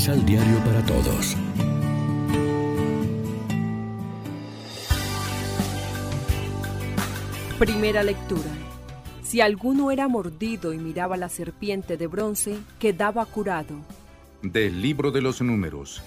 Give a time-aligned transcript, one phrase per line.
[0.00, 1.36] Misal Diario para Todos.
[7.58, 8.48] Primera lectura.
[9.22, 13.74] Si alguno era mordido y miraba la serpiente de bronce, quedaba curado.
[14.40, 16.02] Del libro de los números.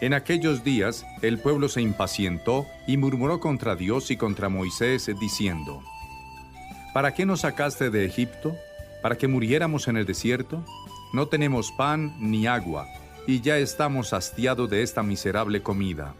[0.00, 5.82] En aquellos días el pueblo se impacientó y murmuró contra Dios y contra Moisés, diciendo,
[6.94, 8.56] ¿Para qué nos sacaste de Egipto?
[9.02, 10.64] ¿Para que muriéramos en el desierto?
[11.12, 12.86] No tenemos pan ni agua,
[13.26, 16.14] y ya estamos hastiados de esta miserable comida.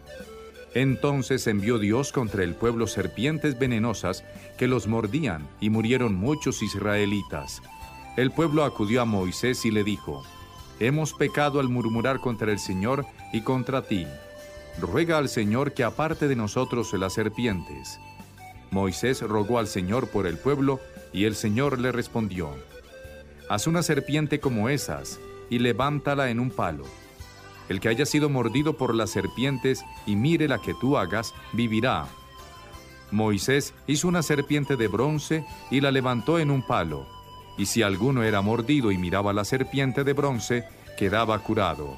[0.75, 4.25] Entonces envió Dios contra el pueblo serpientes venenosas
[4.57, 7.61] que los mordían, y murieron muchos israelitas.
[8.17, 10.25] El pueblo acudió a Moisés y le dijo,
[10.81, 14.07] Hemos pecado al murmurar contra el Señor y contra ti.
[14.81, 17.99] Ruega al Señor que aparte de nosotros las serpientes.
[18.71, 20.81] Moisés rogó al Señor por el pueblo,
[21.13, 22.51] y el Señor le respondió,
[23.51, 25.21] Haz una serpiente como esas,
[25.53, 26.85] y levántala en un palo
[27.69, 32.07] el que haya sido mordido por las serpientes y mire la que tú hagas, vivirá.
[33.11, 37.07] Moisés hizo una serpiente de bronce y la levantó en un palo.
[37.57, 40.65] Y si alguno era mordido y miraba la serpiente de bronce,
[40.99, 41.97] quedaba curado.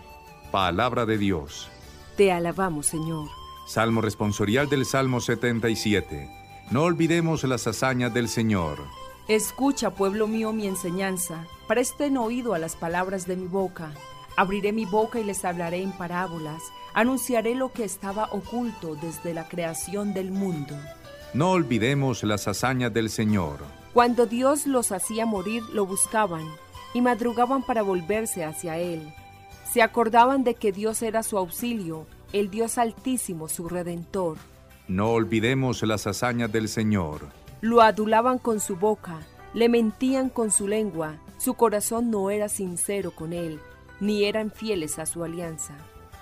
[0.51, 1.69] Palabra de Dios.
[2.17, 3.29] Te alabamos, Señor.
[3.67, 6.29] Salmo responsorial del Salmo 77.
[6.71, 8.79] No olvidemos las hazañas del Señor.
[9.29, 11.47] Escucha, pueblo mío, mi enseñanza.
[11.67, 13.91] Presten oído a las palabras de mi boca.
[14.37, 19.49] Abriré mi boca y les hablaré en parábolas, anunciaré lo que estaba oculto desde la
[19.49, 20.75] creación del mundo.
[21.33, 23.61] No olvidemos las hazañas del Señor.
[23.95, 26.47] Cuando Dios los hacía morir, lo buscaban
[26.93, 29.11] y madrugaban para volverse hacia Él.
[29.73, 34.37] Se acordaban de que Dios era su auxilio, el Dios altísimo, su redentor.
[34.87, 37.44] No olvidemos las hazañas del Señor.
[37.65, 39.19] Lo adulaban con su boca,
[39.55, 43.59] le mentían con su lengua, su corazón no era sincero con Él
[44.01, 45.75] ni eran fieles a su alianza.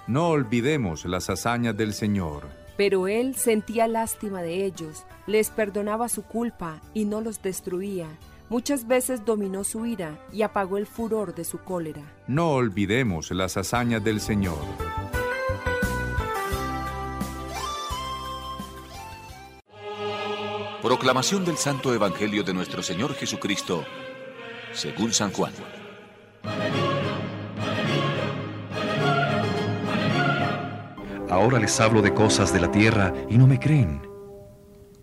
[0.06, 2.44] No olvidemos las hazañas del Señor.
[2.76, 8.06] Pero Él sentía lástima de ellos, les perdonaba su culpa y no los destruía.
[8.48, 12.02] Muchas veces dominó su ira y apagó el furor de su cólera.
[12.26, 14.58] No olvidemos las hazañas del Señor.
[20.82, 23.84] Proclamación del Santo Evangelio de nuestro Señor Jesucristo,
[24.72, 25.52] según San Juan.
[31.30, 34.02] Ahora les hablo de cosas de la tierra y no me creen.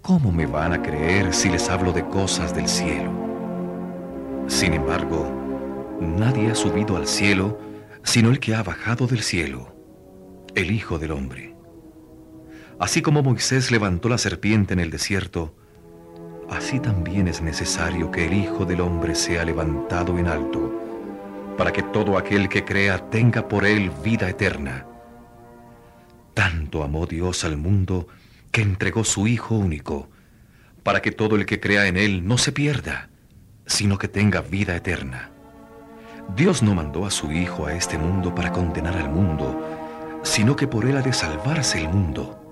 [0.01, 3.13] ¿Cómo me van a creer si les hablo de cosas del cielo?
[4.47, 5.31] Sin embargo,
[6.01, 7.57] nadie ha subido al cielo
[8.03, 9.73] sino el que ha bajado del cielo,
[10.55, 11.55] el Hijo del Hombre.
[12.79, 15.55] Así como Moisés levantó la serpiente en el desierto,
[16.51, 20.71] así también es necesario que el Hijo del Hombre sea levantado en alto,
[21.57, 24.85] para que todo aquel que crea tenga por él vida eterna.
[26.33, 28.07] Tanto amó Dios al mundo
[28.51, 30.09] que entregó su Hijo único,
[30.83, 33.09] para que todo el que crea en Él no se pierda,
[33.65, 35.29] sino que tenga vida eterna.
[36.35, 40.67] Dios no mandó a su Hijo a este mundo para condenar al mundo, sino que
[40.67, 42.48] por Él ha de salvarse el mundo.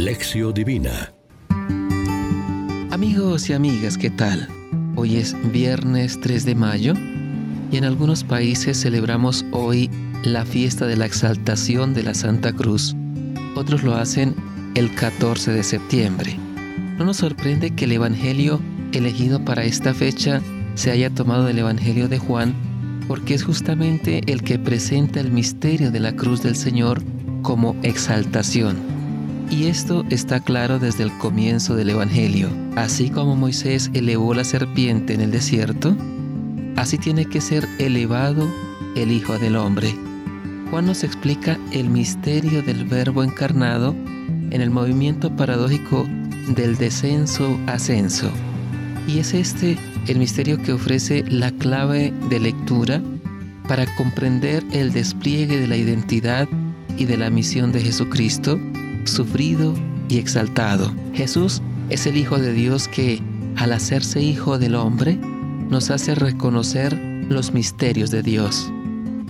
[0.00, 1.12] Lección Divina
[2.90, 4.48] Amigos y amigas, ¿qué tal?
[4.96, 6.94] Hoy es viernes 3 de mayo
[7.70, 9.90] y en algunos países celebramos hoy
[10.24, 12.96] la fiesta de la exaltación de la Santa Cruz.
[13.54, 14.34] Otros lo hacen
[14.74, 16.34] el 14 de septiembre.
[16.96, 18.58] No nos sorprende que el Evangelio
[18.94, 20.40] elegido para esta fecha
[20.76, 22.54] se haya tomado del Evangelio de Juan,
[23.06, 27.02] porque es justamente el que presenta el misterio de la cruz del Señor
[27.42, 28.99] como exaltación.
[29.50, 32.48] Y esto está claro desde el comienzo del Evangelio.
[32.76, 35.96] Así como Moisés elevó la serpiente en el desierto,
[36.76, 38.48] así tiene que ser elevado
[38.94, 39.92] el Hijo del Hombre.
[40.70, 43.94] Juan nos explica el misterio del Verbo encarnado
[44.50, 46.06] en el movimiento paradójico
[46.54, 48.30] del descenso-ascenso.
[49.08, 49.76] Y es este
[50.06, 53.02] el misterio que ofrece la clave de lectura
[53.66, 56.48] para comprender el despliegue de la identidad
[56.96, 58.60] y de la misión de Jesucristo,
[59.04, 59.74] sufrido
[60.08, 60.92] y exaltado.
[61.14, 63.20] Jesús es el Hijo de Dios que,
[63.56, 65.18] al hacerse Hijo del hombre,
[65.68, 66.98] nos hace reconocer
[67.28, 68.70] los misterios de Dios.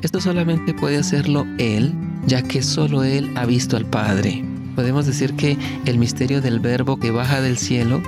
[0.03, 1.93] Esto solamente puede hacerlo Él,
[2.27, 4.45] ya que solo Él ha visto al Padre.
[4.75, 8.03] Podemos decir que el misterio del Verbo que baja del cielo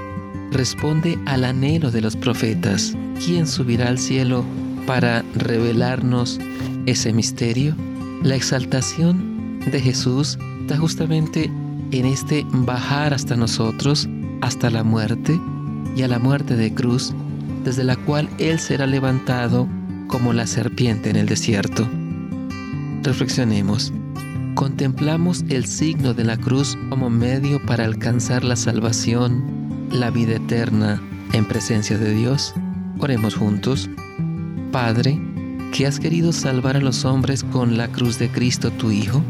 [0.51, 2.97] responde al anhelo de los profetas.
[3.25, 4.45] ¿Quién subirá al cielo
[4.87, 6.39] para revelarnos
[6.87, 7.77] ese misterio?
[8.23, 10.39] La exaltación de Jesús
[10.77, 11.51] justamente
[11.91, 14.09] en este bajar hasta nosotros,
[14.41, 15.39] hasta la muerte
[15.95, 17.13] y a la muerte de cruz,
[17.65, 19.69] desde la cual Él será levantado
[20.09, 21.89] como la serpiente en el desierto.
[23.03, 23.93] Reflexionemos.
[24.55, 31.03] Contemplamos el signo de la cruz como medio para alcanzar la salvación, la vida eterna
[31.33, 32.55] en presencia de Dios.
[32.99, 33.89] Oremos juntos.
[34.71, 35.21] Padre,
[35.73, 39.23] que has querido salvar a los hombres con la cruz de Cristo tu Hijo,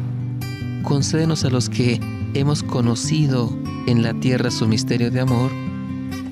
[0.83, 2.01] concédenos a los que
[2.35, 3.57] hemos conocido
[3.87, 5.51] en la tierra su misterio de amor,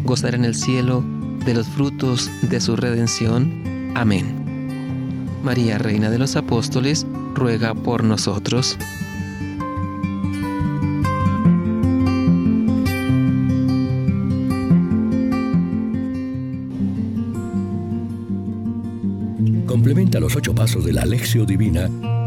[0.05, 1.05] gozar en el cielo
[1.45, 3.93] de los frutos de su redención.
[3.95, 4.41] Amén.
[5.43, 8.77] María, Reina de los Apóstoles, ruega por nosotros.
[19.67, 21.89] Complementa los ocho pasos de la Alexio Divina